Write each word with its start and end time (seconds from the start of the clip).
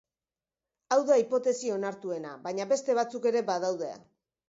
Hau 0.95 0.99
da 1.09 1.17
hipotesi 1.25 1.71
onartuena 1.77 2.35
baina 2.49 2.71
beste 2.75 2.99
batzuk 3.03 3.33
ere 3.35 3.49
badaude. 3.55 3.97